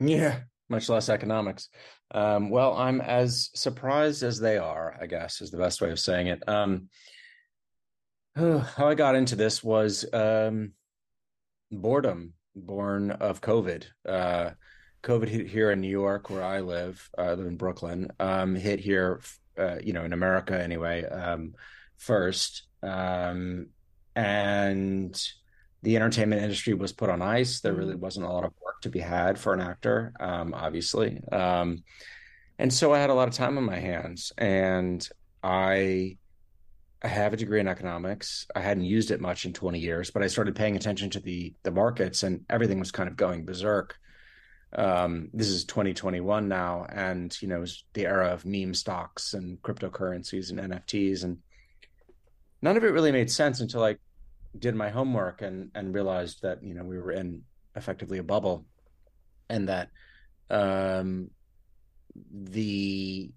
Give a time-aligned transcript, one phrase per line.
[0.00, 1.68] Yeah, much less economics.
[2.10, 5.98] Um, well, I'm as surprised as they are, I guess, is the best way of
[5.98, 6.48] saying it.
[6.48, 6.88] Um,
[8.36, 10.72] how I got into this was um,
[11.70, 13.84] boredom, born of COVID.
[14.06, 14.50] Uh,
[15.02, 17.08] COVID hit here in New York, where I live.
[17.16, 18.10] Uh, I live in Brooklyn.
[18.18, 19.20] Um, hit here,
[19.58, 21.04] uh, you know, in America anyway.
[21.04, 21.54] Um,
[21.96, 23.68] first, um,
[24.16, 25.20] and
[25.84, 27.60] the entertainment industry was put on ice.
[27.60, 28.00] There really mm.
[28.00, 31.22] wasn't a lot of work to be had for an actor, um, obviously.
[31.30, 31.84] Um,
[32.58, 35.06] and so I had a lot of time on my hands, and
[35.42, 36.16] I
[37.02, 38.46] I have a degree in economics.
[38.54, 41.52] I hadn't used it much in 20 years, but I started paying attention to the
[41.62, 43.96] the markets and everything was kind of going berserk.
[44.74, 49.34] Um, this is 2021 now, and you know, it was the era of meme stocks
[49.34, 51.38] and cryptocurrencies and NFTs, and
[52.62, 53.96] none of it really made sense until I
[54.58, 57.42] did my homework and and realized that you know we were in
[57.76, 58.66] effectively a bubble,
[59.48, 59.90] and that
[60.50, 61.30] um,
[62.30, 63.30] the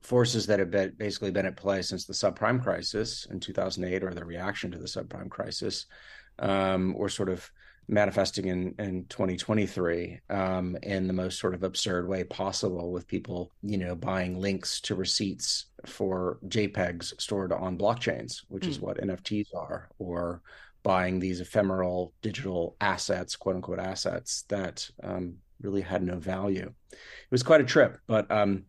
[0.00, 4.12] forces that have been basically been at play since the subprime crisis in 2008 or
[4.12, 5.86] the reaction to the subprime crisis
[6.38, 7.50] um, were sort of
[7.88, 13.50] manifesting in, in 2023 um, in the most sort of absurd way possible with people
[13.62, 18.68] you know buying links to receipts for jpegs stored on blockchains which mm.
[18.68, 18.86] is hmm.
[18.86, 20.40] what nfts are or
[20.82, 27.30] buying these ephemeral digital assets quote unquote assets that um, really had no value it
[27.30, 28.64] was quite a trip but um,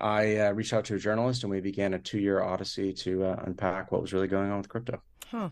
[0.00, 3.24] I uh, reached out to a journalist and we began a two year odyssey to
[3.24, 5.02] uh, unpack what was really going on with crypto.
[5.30, 5.50] Huh.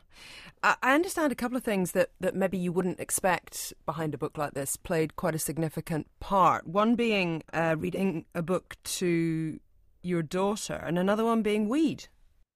[0.62, 4.36] I understand a couple of things that, that maybe you wouldn't expect behind a book
[4.36, 6.66] like this played quite a significant part.
[6.66, 9.60] One being uh, reading a book to
[10.02, 12.08] your daughter, and another one being weed.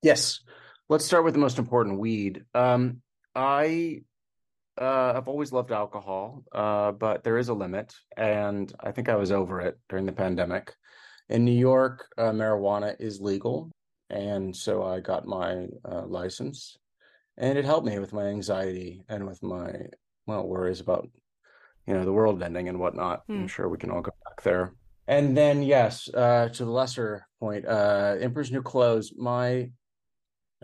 [0.03, 0.41] Yes.
[0.89, 2.45] Let's start with the most important weed.
[2.55, 3.03] Um,
[3.35, 4.03] I
[4.81, 9.15] uh, I've always loved alcohol, uh, but there is a limit, and I think I
[9.15, 10.75] was over it during the pandemic
[11.31, 13.71] in New York, uh, marijuana is legal,
[14.11, 16.77] and so I got my uh, license,
[17.41, 19.73] and it helped me with my anxiety and with my
[20.27, 21.09] well worries about
[21.87, 23.23] you know the world ending and whatnot.
[23.29, 23.47] I'm hmm.
[23.47, 24.75] sure we can all go back there.
[25.09, 29.13] And then yes, uh, to the lesser point, uh, Emperor's New Clothes.
[29.17, 29.71] My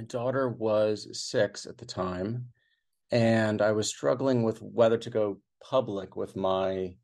[0.06, 2.48] daughter was six at the time,
[3.10, 6.94] and I was struggling with whether to go public with my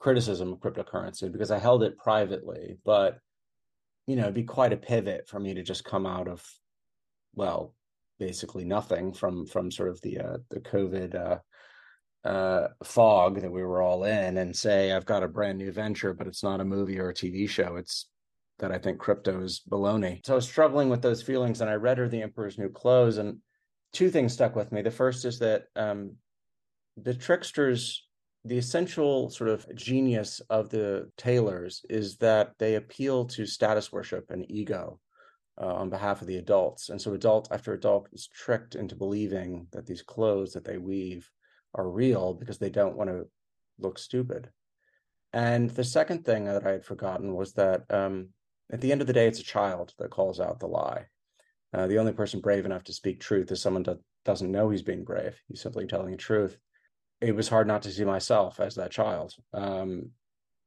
[0.00, 3.20] criticism of cryptocurrency because I held it privately, but
[4.06, 6.44] you know, it'd be quite a pivot for me to just come out of
[7.34, 7.75] well,
[8.18, 13.62] basically nothing from from sort of the uh, the COVID uh, uh, fog that we
[13.62, 16.64] were all in and say I've got a brand new venture, but it's not a
[16.64, 17.76] movie or a TV show.
[17.76, 18.08] It's
[18.58, 20.24] that I think crypto is baloney.
[20.24, 23.18] So I was struggling with those feelings, and I read her The Emperor's New Clothes,
[23.18, 23.38] and
[23.92, 24.82] two things stuck with me.
[24.82, 26.16] The first is that um,
[26.96, 28.06] the tricksters
[28.46, 34.30] the essential sort of genius of the tailors is that they appeal to status worship
[34.30, 35.00] and ego
[35.60, 36.88] uh, on behalf of the adults.
[36.88, 41.30] And so adult after adult is tricked into believing that these clothes that they weave
[41.74, 43.26] are real because they don't want to
[43.78, 44.50] look stupid.
[45.32, 48.28] And the second thing that I had forgotten was that um,
[48.72, 51.06] at the end of the day, it's a child that calls out the lie.
[51.74, 54.82] Uh, the only person brave enough to speak truth is someone that doesn't know he's
[54.82, 55.38] being brave.
[55.48, 56.56] He's simply telling the truth
[57.20, 60.10] it was hard not to see myself as that child, um,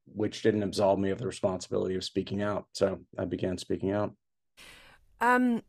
[0.06, 2.66] which didn't absolve me of the responsibility of speaking out.
[2.72, 4.14] So I began speaking out.
[5.20, 5.62] Um,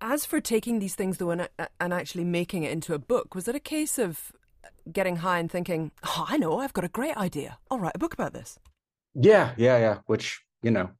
[0.00, 1.48] as for taking these things though and,
[1.80, 4.32] and actually making it into a book, was it a case of
[4.92, 7.58] getting high and thinking, "Oh, I know, I've got a great idea.
[7.70, 8.58] I'll write a book about this."
[9.14, 9.98] Yeah, yeah, yeah.
[10.06, 10.90] Which you know,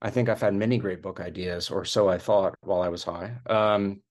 [0.00, 3.04] I think I've had many great book ideas, or so I thought while I was
[3.04, 3.34] high.
[3.46, 4.02] Um,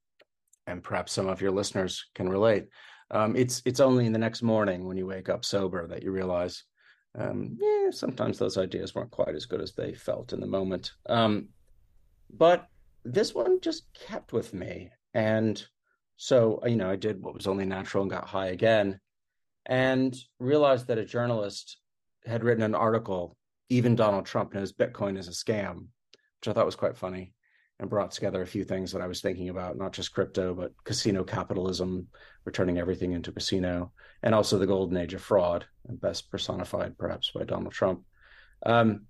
[0.68, 2.68] and perhaps some of your listeners can relate
[3.12, 6.12] um, it's it's only in the next morning when you wake up sober that you
[6.12, 6.64] realize
[7.18, 10.94] um, yeah sometimes those ideas weren't quite as good as they felt in the moment
[11.10, 11.50] um,
[12.34, 12.68] but
[13.04, 15.66] this one just kept with me and
[16.18, 19.00] so you know i did what was only natural and got high again
[19.66, 21.78] and realized that a journalist
[22.26, 23.36] had written an article
[23.70, 25.88] even donald trump knows bitcoin is a scam
[26.40, 27.34] which i thought was quite funny
[27.82, 30.72] and brought together a few things that I was thinking about, not just crypto, but
[30.84, 32.08] casino capitalism,
[32.46, 33.92] returning everything into casino,
[34.22, 38.04] and also the golden age of fraud, best personified perhaps by Donald Trump.
[38.68, 39.08] Um,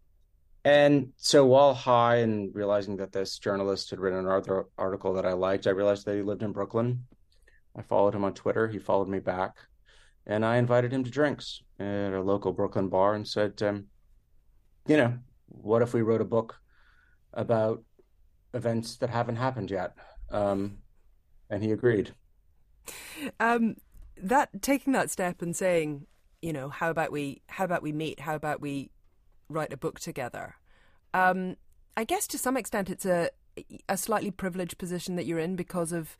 [0.63, 5.33] and so while high and realizing that this journalist had written an article that I
[5.33, 7.05] liked, I realized that he lived in Brooklyn.
[7.75, 8.67] I followed him on Twitter.
[8.67, 9.55] He followed me back.
[10.27, 13.85] And I invited him to drinks at a local Brooklyn bar and said, um,
[14.87, 15.17] you know,
[15.47, 16.59] what if we wrote a book
[17.33, 17.83] about
[18.53, 19.93] events that haven't happened yet.
[20.29, 20.77] Um,
[21.49, 22.13] and he agreed.
[23.39, 23.75] Um,
[24.17, 26.07] that taking that step and saying,
[26.41, 28.19] you know, how about we how about we meet?
[28.19, 28.91] How about we
[29.51, 30.55] write a book together?
[31.13, 31.57] Um,
[31.97, 33.29] I guess to some extent it's a
[33.89, 36.17] a slightly privileged position that you're in because of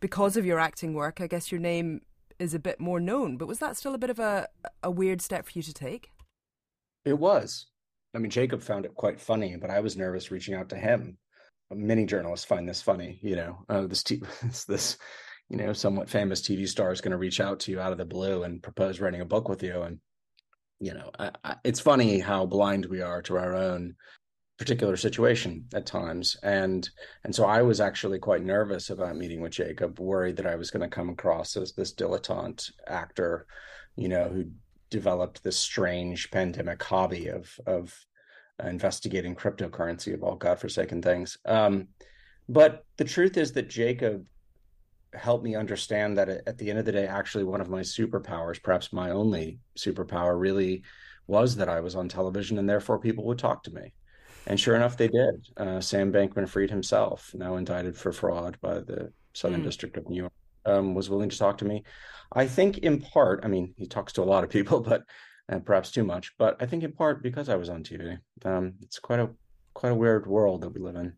[0.00, 1.20] because of your acting work.
[1.20, 2.02] I guess your name
[2.38, 4.48] is a bit more known, but was that still a bit of a
[4.82, 6.12] a weird step for you to take?
[7.04, 7.66] It was.
[8.14, 11.18] I mean, Jacob found it quite funny, but I was nervous reaching out to him.
[11.70, 13.58] Many journalists find this funny, you know.
[13.68, 14.22] Uh, this t-
[14.68, 14.96] this
[15.48, 17.98] you know, somewhat famous TV star is going to reach out to you out of
[17.98, 19.82] the blue and propose writing a book with you.
[19.82, 19.98] And,
[20.80, 23.94] you know, I, I, it's funny how blind we are to our own
[24.58, 26.36] particular situation at times.
[26.42, 26.88] And,
[27.24, 30.70] and so I was actually quite nervous about meeting with Jacob, worried that I was
[30.70, 33.46] going to come across as this dilettante actor,
[33.96, 34.46] you know, who
[34.90, 37.94] developed this strange pandemic hobby of, of
[38.64, 41.38] investigating cryptocurrency of all godforsaken things.
[41.44, 41.88] Um,
[42.48, 44.24] but the truth is that Jacob
[45.14, 48.62] helped me understand that at the end of the day, actually, one of my superpowers,
[48.62, 50.82] perhaps my only superpower, really
[51.26, 53.92] was that I was on television and therefore people would talk to me.
[54.46, 55.46] And sure enough, they did.
[55.56, 59.64] Uh, Sam Bankman Fried himself, now indicted for fraud by the Southern mm.
[59.64, 60.32] District of New York,
[60.64, 61.84] um, was willing to talk to me.
[62.32, 65.04] I think in part, I mean, he talks to a lot of people, but
[65.50, 66.32] uh, perhaps too much.
[66.38, 68.18] But I think in part because I was on TV.
[68.44, 69.30] Um, it's quite a
[69.74, 71.12] quite a weird world that we live in.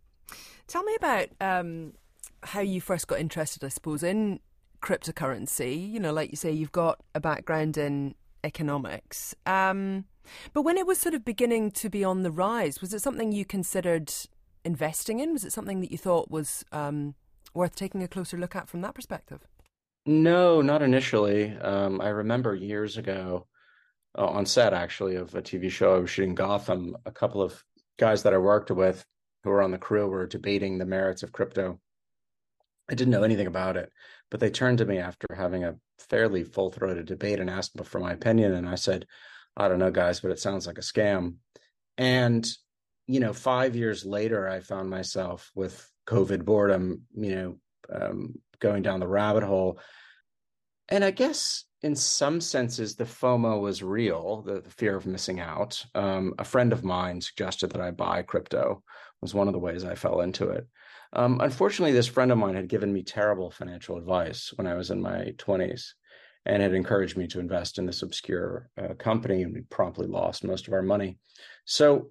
[0.66, 1.94] Tell me about um,
[2.42, 4.40] how you first got interested, I suppose, in
[4.82, 5.90] cryptocurrency.
[5.90, 8.14] You know, like you say, you've got a background in
[8.44, 9.34] economics.
[9.46, 10.04] Um,
[10.52, 13.32] but when it was sort of beginning to be on the rise, was it something
[13.32, 14.12] you considered
[14.64, 15.32] investing in?
[15.32, 17.14] Was it something that you thought was um,
[17.54, 19.46] worth taking a closer look at from that perspective?
[20.06, 21.56] No, not initially.
[21.56, 23.46] Um, I remember years ago
[24.16, 27.62] uh, on set, actually, of a TV show I was shooting Gotham, a couple of
[27.98, 29.04] guys that I worked with
[29.42, 31.78] who were on the crew were debating the merits of crypto
[32.90, 33.92] I didn't know anything about it,
[34.30, 35.76] but they turned to me after having a
[36.10, 38.52] fairly full throated debate and asked for my opinion.
[38.54, 39.06] And I said,
[39.56, 41.36] I don't know, guys, but it sounds like a scam.
[41.96, 42.46] And,
[43.06, 47.56] you know, five years later, I found myself with COVID boredom, you know,
[47.92, 49.78] um, going down the rabbit hole.
[50.88, 55.38] And I guess in some senses, the FOMO was real, the, the fear of missing
[55.38, 55.84] out.
[55.94, 58.82] Um, a friend of mine suggested that I buy crypto,
[59.22, 60.66] was one of the ways I fell into it.
[61.12, 64.90] Um, unfortunately, this friend of mine had given me terrible financial advice when I was
[64.90, 65.94] in my 20s
[66.46, 70.44] and had encouraged me to invest in this obscure uh, company, and we promptly lost
[70.44, 71.18] most of our money.
[71.64, 72.10] So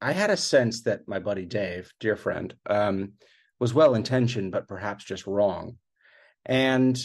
[0.00, 3.12] I had a sense that my buddy Dave, dear friend, um,
[3.58, 5.76] was well intentioned, but perhaps just wrong.
[6.46, 6.98] And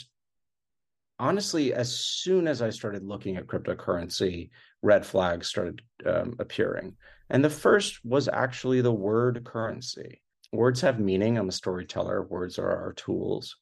[1.17, 4.49] honestly, as soon as I started looking at cryptocurrency,
[4.81, 6.95] red flags started um, appearing.
[7.29, 10.21] And the first was actually the word currency
[10.51, 11.37] words have meaning.
[11.37, 12.23] I'm a storyteller.
[12.23, 13.55] Words are our tools.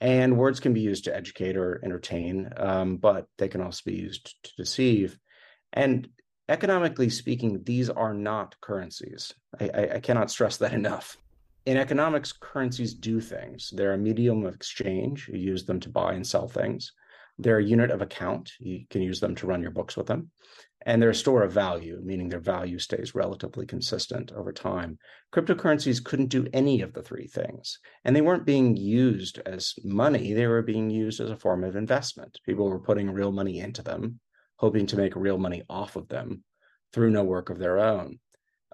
[0.00, 3.96] And words can be used to educate or entertain, um, but they can also be
[3.96, 5.18] used to deceive.
[5.72, 6.08] And
[6.48, 9.34] economically speaking, these are not currencies.
[9.60, 11.16] I, I, I cannot stress that enough.
[11.66, 13.70] In economics, currencies do things.
[13.74, 15.28] They're a medium of exchange.
[15.28, 16.92] You use them to buy and sell things.
[17.38, 18.52] They're a unit of account.
[18.58, 20.30] You can use them to run your books with them
[20.86, 24.98] and they're a store of value, meaning their value stays relatively consistent over time.
[25.34, 30.32] Cryptocurrencies couldn't do any of the three things, and they weren't being used as money,
[30.32, 32.38] they were being used as a form of investment.
[32.46, 34.20] People were putting real money into them,
[34.56, 36.44] hoping to make real money off of them
[36.92, 38.18] through no work of their own.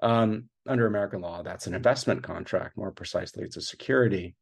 [0.03, 2.77] Um, under American law, that's an investment contract.
[2.77, 4.37] More precisely, it's a security.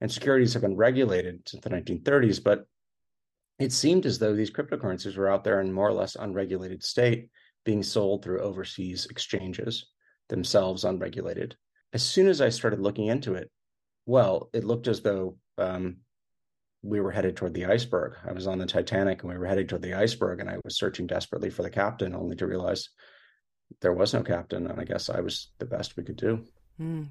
[0.00, 2.66] And securities have been regulated since the 1930s, but
[3.58, 7.28] it seemed as though these cryptocurrencies were out there in more or less unregulated state,
[7.64, 9.90] being sold through overseas exchanges,
[10.28, 11.56] themselves unregulated.
[11.92, 13.50] As soon as I started looking into it,
[14.06, 15.98] well, it looked as though um,
[16.82, 18.16] we were headed toward the iceberg.
[18.28, 20.76] I was on the Titanic and we were headed toward the iceberg, and I was
[20.76, 22.90] searching desperately for the captain, only to realize
[23.80, 26.44] there was no captain, and I guess I was the best we could do.
[26.80, 27.08] Mm.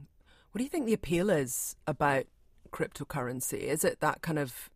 [0.52, 2.26] What do you think the appeal is about
[2.72, 3.62] cryptocurrency?
[3.62, 4.70] Is it that kind of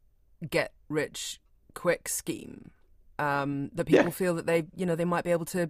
[0.50, 1.40] get rich
[1.78, 2.72] quick scheme
[3.20, 4.12] um, that people yeah.
[4.12, 5.70] feel that they, you know, they might be able to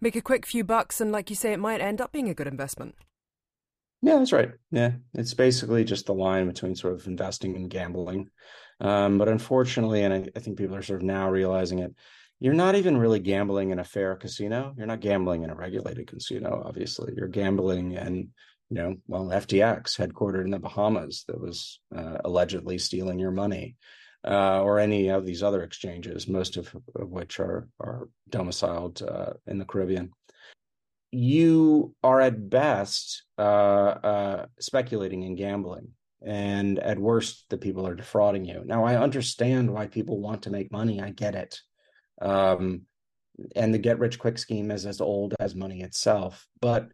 [0.00, 2.34] make a quick few bucks, and like you say, it might end up being a
[2.34, 2.94] good investment.
[4.00, 4.52] Yeah, that's right.
[4.70, 8.30] Yeah, it's basically just the line between sort of investing and gambling.
[8.80, 11.94] Um, but unfortunately, and I, I think people are sort of now realizing it,
[12.40, 14.74] you're not even really gambling in a fair casino.
[14.76, 16.62] You're not gambling in a regulated casino.
[16.64, 18.30] Obviously, you're gambling in
[18.70, 23.76] you know, well, FTX, headquartered in the Bahamas, that was uh, allegedly stealing your money
[24.26, 29.32] uh, or any of these other exchanges, most of, of which are are domiciled uh,
[29.46, 30.10] in the Caribbean.
[31.10, 35.88] You are at best uh, uh, speculating and gambling,
[36.24, 38.62] and at worst, the people are defrauding you.
[38.64, 41.00] Now, I understand why people want to make money.
[41.00, 41.60] I get it.
[42.20, 42.82] Um,
[43.56, 46.88] and the get rich quick scheme is as old as money itself, but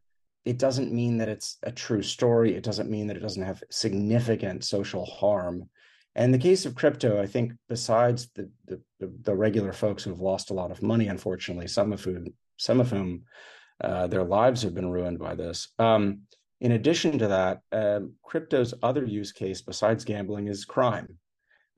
[0.44, 2.54] it doesn't mean that it's a true story.
[2.54, 5.68] It doesn't mean that it doesn't have significant social harm.
[6.14, 10.20] And the case of crypto, I think, besides the, the the, regular folks who have
[10.20, 13.22] lost a lot of money, unfortunately, some of whom some of whom
[13.82, 15.68] uh, their lives have been ruined by this.
[15.78, 16.22] Um,
[16.60, 21.18] in addition to that, uh, crypto's other use case besides gambling is crime,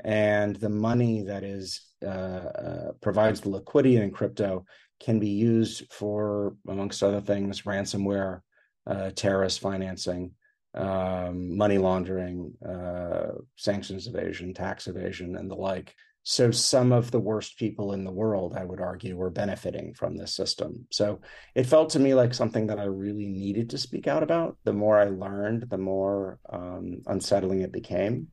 [0.03, 4.65] and the money that is uh, uh, provides the liquidity in crypto
[5.01, 8.41] can be used for, amongst other things, ransomware,
[8.87, 10.33] uh, terrorist financing,
[10.75, 15.95] um, money laundering, uh, sanctions evasion, tax evasion, and the like.
[16.23, 20.17] So some of the worst people in the world, I would argue, were benefiting from
[20.17, 20.87] this system.
[20.91, 21.21] So
[21.55, 24.59] it felt to me like something that I really needed to speak out about.
[24.65, 28.29] The more I learned, the more um, unsettling it became.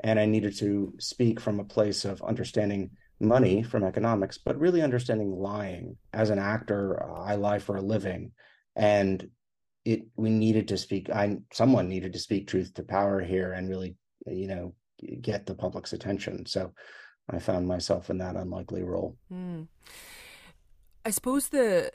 [0.00, 2.90] And I needed to speak from a place of understanding
[3.20, 5.96] money from economics, but really understanding lying.
[6.12, 8.32] As an actor, I lie for a living.
[8.76, 9.30] And
[9.84, 13.68] it we needed to speak i someone needed to speak truth to power here and
[13.68, 14.74] really you know
[15.20, 16.46] get the public's attention.
[16.46, 16.72] So
[17.30, 19.16] i found myself in that unlikely role.
[19.32, 19.68] Mm.
[21.04, 21.90] i suppose the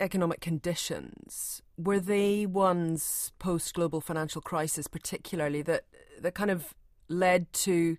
[0.00, 5.84] economic conditions were they ones post global financial crisis particularly that
[6.18, 6.74] that kind of
[7.08, 7.98] led to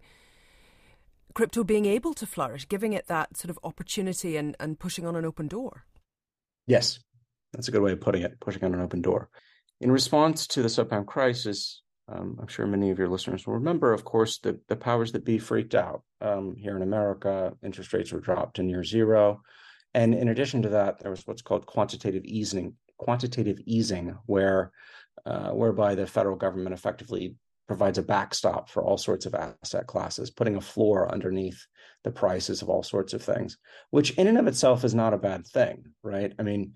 [1.36, 5.16] crypto being able to flourish giving it that sort of opportunity and, and pushing on
[5.16, 5.86] an open door?
[6.66, 7.00] Yes
[7.54, 9.30] that's a good way of putting it, pushing on an open door.
[9.80, 13.94] In response to the subprime crisis, um, I'm sure many of your listeners will remember,
[13.94, 16.04] of course, the, the powers that be freaked out.
[16.20, 19.42] Um, here in America, interest rates were dropped to near zero.
[19.94, 24.72] And in addition to that, there was what's called quantitative easing, quantitative easing, where
[25.26, 27.36] uh, whereby the federal government effectively
[27.68, 31.66] provides a backstop for all sorts of asset classes, putting a floor underneath
[32.04, 33.58] the prices of all sorts of things,
[33.92, 36.34] which in and of itself is not a bad thing, right?
[36.40, 36.74] I mean,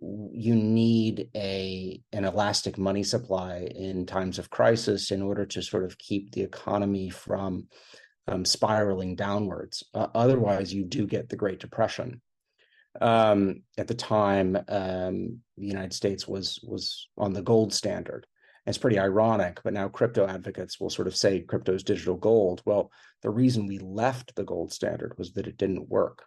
[0.00, 5.84] you need a an elastic money supply in times of crisis in order to sort
[5.84, 7.68] of keep the economy from
[8.26, 9.84] um, spiraling downwards.
[9.94, 12.20] Uh, otherwise, you do get the Great Depression.
[13.00, 18.26] Um, at the time, um, the United States was was on the gold standard.
[18.66, 22.62] it's pretty ironic, but now crypto advocates will sort of say crypto is digital gold.
[22.64, 22.90] Well,
[23.22, 26.24] the reason we left the gold standard was that it didn't work.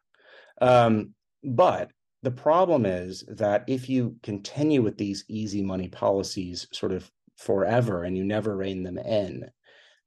[0.61, 1.91] Um, but
[2.25, 8.03] the problem is that if you continue with these easy money policies sort of forever
[8.03, 9.47] and you never rein them in,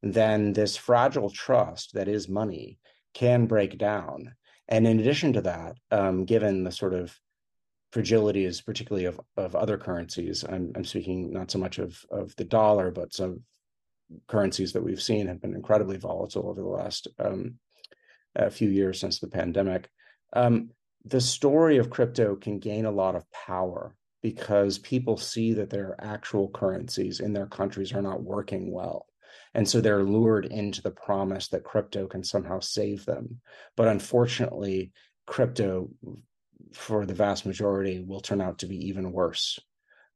[0.02, 2.80] then this fragile trust that is money
[3.14, 4.34] can break down.
[4.66, 7.16] And in addition to that, um, given the sort of
[7.92, 12.44] fragilities, particularly of, of other currencies, I'm, I'm speaking not so much of, of the
[12.44, 13.44] dollar, but some
[14.26, 17.60] currencies that we've seen have been incredibly volatile over the last um,
[18.50, 19.88] few years since the pandemic.
[20.32, 20.70] Um,
[21.04, 25.96] the story of crypto can gain a lot of power because people see that their
[26.00, 29.06] actual currencies in their countries are not working well.
[29.54, 33.40] And so they're lured into the promise that crypto can somehow save them.
[33.76, 34.92] But unfortunately,
[35.26, 35.90] crypto,
[36.72, 39.58] for the vast majority, will turn out to be even worse.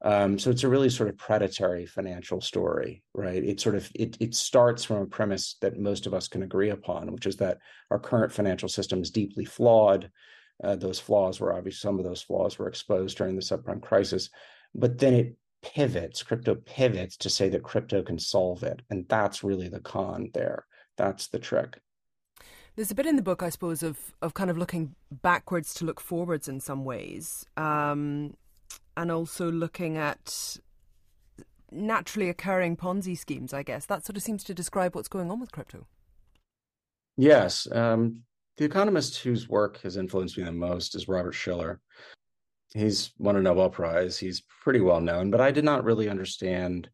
[0.04, 3.42] Um, so it's a really sort of predatory financial story, right?
[3.42, 6.70] It sort of it it starts from a premise that most of us can agree
[6.70, 7.58] upon, which is that
[7.90, 10.10] our current financial system is deeply flawed
[10.62, 14.30] uh, those flaws were obviously some of those flaws were exposed during the subprime crisis,
[14.74, 19.44] but then it pivots, crypto pivots to say that crypto can solve it, and that's
[19.44, 20.66] really the con there.
[20.96, 21.78] That's the trick.
[22.74, 25.84] There's a bit in the book, I suppose, of of kind of looking backwards to
[25.84, 28.34] look forwards in some ways, um,
[28.96, 30.58] and also looking at
[31.70, 33.52] naturally occurring Ponzi schemes.
[33.52, 35.86] I guess that sort of seems to describe what's going on with crypto.
[37.16, 38.22] Yes, um,
[38.56, 41.80] the economist whose work has influenced me the most is Robert Shiller.
[42.74, 44.18] He's won a Nobel Prize.
[44.18, 46.88] He's pretty well known, but I did not really understand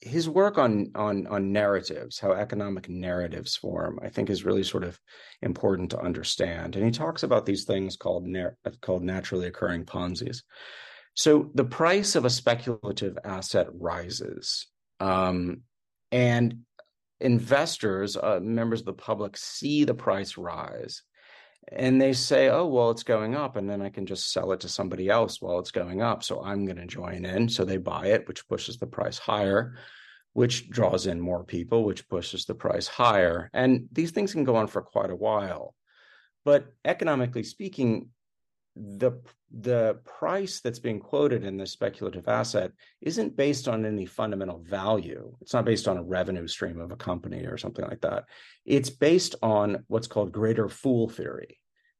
[0.00, 3.98] his work on on on narratives, how economic narratives form.
[4.02, 4.98] I think is really sort of
[5.42, 6.76] important to understand.
[6.76, 8.26] And he talks about these things called
[8.80, 10.42] called naturally occurring Ponzi's.
[11.14, 14.66] So the price of a speculative asset rises,
[15.00, 15.62] um,
[16.10, 16.60] and
[17.20, 21.02] investors, uh, members of the public, see the price rise
[21.72, 24.60] and they say, oh, well, it's going up, and then I can just sell it
[24.60, 26.24] to somebody else while it's going up.
[26.24, 27.48] So I'm going to join in.
[27.48, 29.76] So they buy it, which pushes the price higher,
[30.32, 33.50] which draws in more people, which pushes the price higher.
[33.52, 35.74] And these things can go on for quite a while.
[36.44, 38.08] But economically speaking,
[38.80, 39.12] the
[39.52, 45.36] the price that's being quoted in this speculative asset isn't based on any fundamental value.
[45.40, 48.24] It's not based on a revenue stream of a company or something like that.
[48.64, 51.58] It's based on what's called greater fool theory.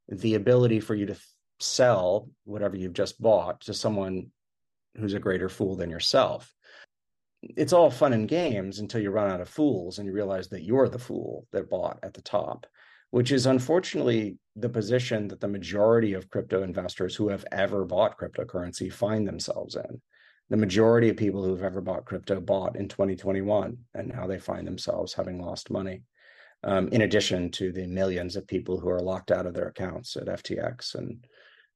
[0.09, 1.17] the ability for you to
[1.61, 4.31] sell whatever you've just bought to someone
[4.97, 6.53] who's a greater fool than yourself.
[7.43, 10.63] It's all fun and games until you run out of fools and you realize that
[10.63, 12.67] you're the fool that bought at the top,
[13.11, 18.19] which is unfortunately the position that the majority of crypto investors who have ever bought
[18.19, 20.01] cryptocurrency find themselves in.
[20.51, 24.67] The majority of people who've ever bought crypto bought in 2021, and now they find
[24.67, 26.03] themselves having lost money.
[26.63, 30.17] Um, in addition to the millions of people who are locked out of their accounts
[30.17, 31.25] at FTX and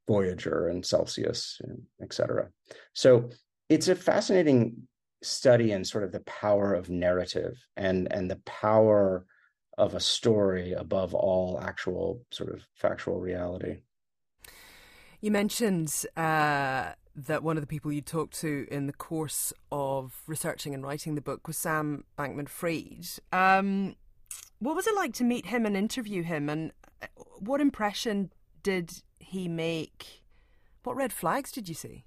[0.07, 2.51] Voyager and Celsius, and et cetera.
[2.93, 3.31] So
[3.71, 4.87] it's a fascinating
[5.23, 9.25] study in sort of the power of narrative and and the power
[9.77, 13.79] of a story above all actual sort of factual reality.
[15.21, 20.23] You mentioned uh, that one of the people you talked to in the course of
[20.27, 23.07] researching and writing the book was Sam Bankman Fried.
[23.33, 23.97] Um,
[24.59, 26.49] what was it like to meet him and interview him?
[26.49, 27.07] And uh,
[27.39, 28.31] what impression
[28.63, 30.23] did he make?
[30.83, 32.05] What red flags did you see?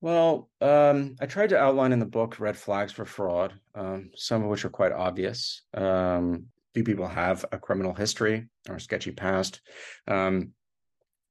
[0.00, 4.42] Well, um, I tried to outline in the book red flags for fraud, um, some
[4.42, 5.62] of which are quite obvious.
[5.74, 9.60] Um, do people have a criminal history or a sketchy past?
[10.08, 10.52] Um,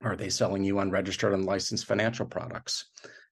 [0.01, 2.85] are they selling you unregistered, and licensed financial products?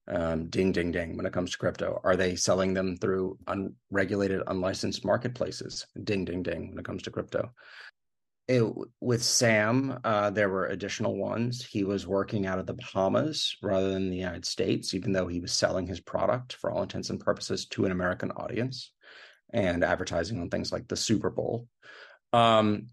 [0.08, 1.16] Um, ding, ding, ding.
[1.16, 5.86] When it comes to crypto, are they selling them through unregulated, unlicensed marketplaces?
[6.02, 6.70] Ding, ding, ding.
[6.70, 7.52] When it comes to crypto,
[8.48, 8.64] it,
[9.00, 11.64] with Sam, uh, there were additional ones.
[11.64, 15.40] He was working out of the Bahamas rather than the United States, even though he
[15.40, 18.92] was selling his product for all intents and purposes to an American audience
[19.52, 21.68] and advertising on things like the Super Bowl.
[22.32, 22.88] Um,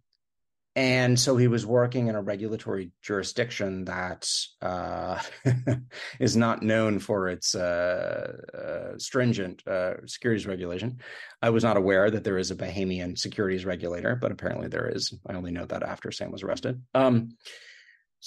[0.75, 4.29] and so he was working in a regulatory jurisdiction that
[4.62, 5.22] uh,
[6.20, 11.00] is not known for its uh, uh, stringent uh, securities regulation.
[11.41, 15.13] I was not aware that there is a Bahamian securities regulator, but apparently there is.
[15.25, 16.82] I only know that after Sam was arrested.
[16.94, 17.38] Um,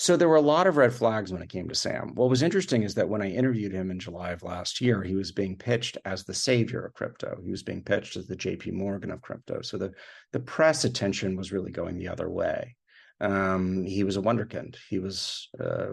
[0.01, 2.13] so there were a lot of red flags when it came to Sam.
[2.15, 5.17] What was interesting is that when I interviewed him in July of last year, he
[5.17, 7.41] was being pitched as the savior of crypto.
[7.43, 9.61] He was being pitched as the JP Morgan of crypto.
[9.61, 9.93] So the,
[10.31, 12.77] the press attention was really going the other way.
[13.21, 14.77] Um, he was a wonderkind.
[14.89, 15.87] He was uh,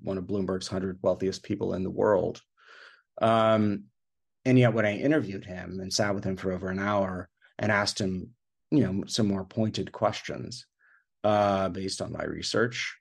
[0.00, 2.40] one of Bloomberg's 100 wealthiest people in the world.
[3.20, 3.84] Um,
[4.46, 7.70] and yet when I interviewed him and sat with him for over an hour and
[7.70, 8.30] asked him,
[8.70, 10.64] you know, some more pointed questions
[11.24, 12.96] uh, based on my research,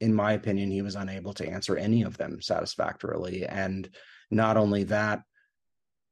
[0.00, 3.46] in my opinion, he was unable to answer any of them satisfactorily.
[3.46, 3.88] And
[4.30, 5.22] not only that,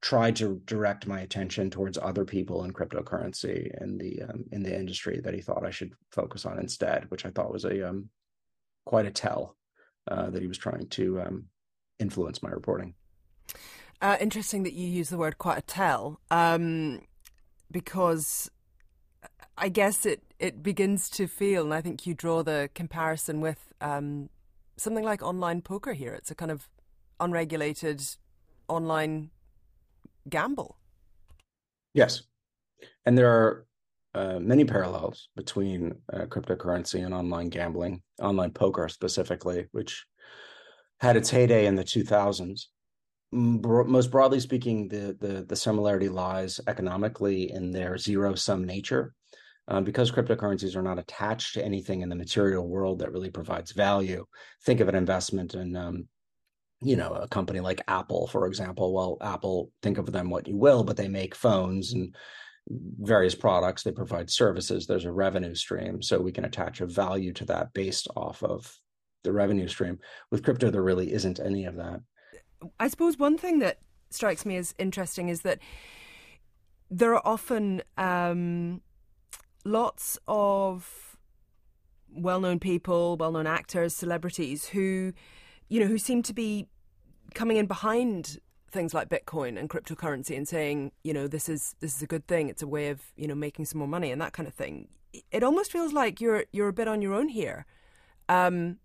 [0.01, 4.79] tried to direct my attention towards other people in cryptocurrency in the um, in the
[4.79, 8.11] industry that he thought I should focus on instead, which I thought was a um,
[8.85, 9.57] quite a tell
[10.11, 11.47] uh, that he was trying to um,
[11.99, 12.94] influence my reporting.
[14.03, 17.01] Uh, interesting that you use the word quite a tell, um,
[17.70, 18.51] because
[19.57, 23.73] I guess it, it begins to feel, and I think you draw the comparison with
[23.81, 24.29] um,
[24.77, 26.12] something like online poker here.
[26.12, 26.69] It's a kind of
[27.21, 28.03] unregulated
[28.69, 29.31] online
[30.29, 30.77] gamble.
[31.93, 32.23] Yes.
[33.07, 33.67] And there are
[34.14, 40.05] uh, many parallels between uh, cryptocurrency and online gambling, online poker specifically, which
[41.01, 42.67] had its heyday in the 2000s.
[43.33, 49.12] Most broadly speaking, the, the, the similarity lies economically in their zero sum nature
[49.68, 53.72] um, because cryptocurrencies are not attached to anything in the material world that really provides
[53.72, 54.27] value.
[54.64, 56.09] Think of an investment in, um,
[56.83, 58.92] you know, a company like Apple, for example.
[58.92, 62.14] Well, Apple, think of them what you will, but they make phones and
[62.68, 63.83] various products.
[63.83, 64.87] They provide services.
[64.87, 68.79] There's a revenue stream, so we can attach a value to that based off of
[69.22, 69.98] the revenue stream.
[70.31, 72.00] With crypto, there really isn't any of that.
[72.79, 73.79] I suppose one thing that
[74.11, 75.59] strikes me as interesting is that
[76.90, 78.81] there are often um,
[79.64, 81.16] lots of
[82.14, 85.12] well-known people, well-known actors, celebrities who,
[85.68, 86.66] you know, who seem to be
[87.35, 88.38] coming in behind
[88.70, 92.27] things like Bitcoin and cryptocurrency and saying, you know, this is this is a good
[92.27, 92.48] thing.
[92.48, 94.88] It's a way of you know making some more money and that kind of thing.
[95.31, 97.66] It almost feels like you're you're a bit on your own here,
[98.29, 98.79] um,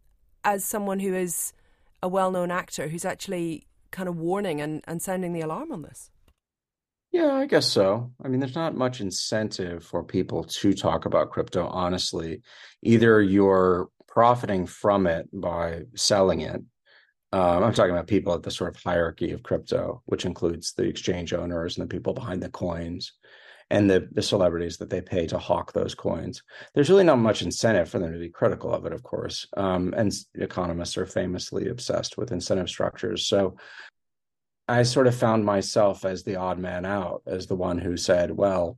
[0.43, 1.53] as someone who is
[2.01, 6.11] a well-known actor who's actually kind of warning and, and sounding the alarm on this.
[7.11, 8.11] Yeah, I guess so.
[8.23, 12.41] I mean, there's not much incentive for people to talk about crypto, honestly.
[12.83, 16.61] Either you're profiting from it by selling it.
[17.31, 20.83] Um, I'm talking about people at the sort of hierarchy of crypto, which includes the
[20.83, 23.13] exchange owners and the people behind the coins
[23.71, 26.41] and the, the celebrities that they pay to hawk those coins.
[26.73, 29.47] There's really not much incentive for them to be critical of it, of course.
[29.57, 33.27] Um, and economists are famously obsessed with incentive structures.
[33.27, 33.57] So
[34.69, 38.29] I sort of found myself as the odd man out, as the one who said,
[38.29, 38.77] well,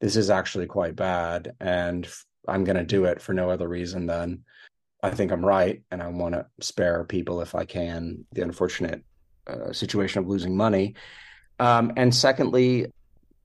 [0.00, 1.54] this is actually quite bad.
[1.60, 2.08] And
[2.48, 4.44] I'm going to do it for no other reason than
[5.02, 9.04] I think I'm right and I want to spare people if I can the unfortunate
[9.46, 10.96] uh, situation of losing money.
[11.60, 12.86] Um, and secondly,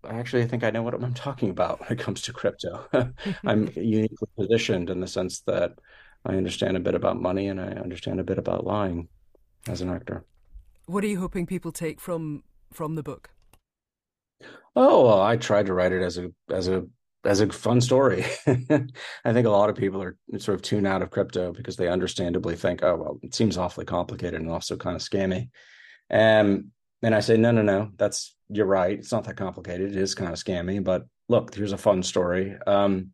[0.04, 2.88] I actually, think I know what I'm talking about when it comes to crypto.
[3.46, 5.74] I'm uniquely positioned in the sense that
[6.26, 9.08] I understand a bit about money and I understand a bit about lying
[9.68, 10.26] as an actor.
[10.86, 13.30] What are you hoping people take from from the book?
[14.76, 16.86] Oh, well, I tried to write it as a as a
[17.24, 18.24] as a fun story.
[18.48, 21.88] I think a lot of people are sort of tuned out of crypto because they
[21.88, 25.50] understandably think, oh well, it seems awfully complicated and also kind of scammy.
[26.12, 26.72] Um,
[27.02, 28.98] and I say, no, no, no, that's you're right.
[28.98, 29.96] It's not that complicated.
[29.96, 32.56] It is kind of scammy, but look, here's a fun story.
[32.68, 33.12] Um,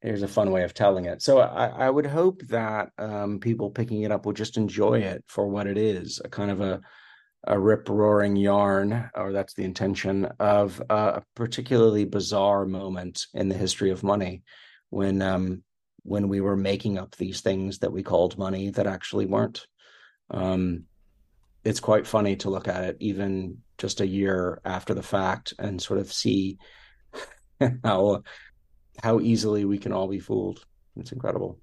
[0.00, 1.22] here's a fun way of telling it.
[1.22, 5.24] So I, I would hope that um, people picking it up will just enjoy it
[5.26, 6.80] for what it is, a kind of a
[7.48, 13.56] a rip roaring yarn, or that's the intention of a particularly bizarre moment in the
[13.56, 14.42] history of money,
[14.90, 15.62] when um,
[16.02, 19.66] when we were making up these things that we called money that actually weren't.
[20.30, 20.84] Um,
[21.64, 25.80] it's quite funny to look at it, even just a year after the fact, and
[25.80, 26.58] sort of see
[27.84, 28.22] how
[29.02, 30.64] how easily we can all be fooled.
[30.96, 31.58] It's incredible.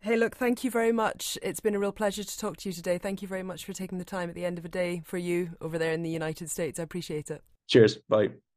[0.00, 1.38] Hey, look, thank you very much.
[1.42, 2.98] It's been a real pleasure to talk to you today.
[2.98, 5.16] Thank you very much for taking the time at the end of a day for
[5.16, 6.78] you over there in the United States.
[6.78, 7.42] I appreciate it.
[7.68, 7.96] Cheers.
[8.08, 8.28] Bye.